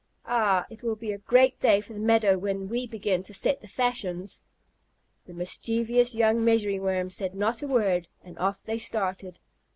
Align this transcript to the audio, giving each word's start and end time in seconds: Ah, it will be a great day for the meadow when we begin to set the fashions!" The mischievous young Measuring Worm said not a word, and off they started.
Ah, 0.25 0.65
it 0.71 0.81
will 0.81 0.95
be 0.95 1.11
a 1.11 1.19
great 1.19 1.59
day 1.59 1.79
for 1.79 1.93
the 1.93 1.99
meadow 1.99 2.35
when 2.35 2.67
we 2.67 2.87
begin 2.87 3.21
to 3.21 3.35
set 3.35 3.61
the 3.61 3.67
fashions!" 3.67 4.41
The 5.27 5.33
mischievous 5.35 6.15
young 6.15 6.43
Measuring 6.43 6.81
Worm 6.81 7.11
said 7.11 7.35
not 7.35 7.61
a 7.61 7.67
word, 7.67 8.07
and 8.23 8.35
off 8.39 8.63
they 8.63 8.79
started. 8.79 9.37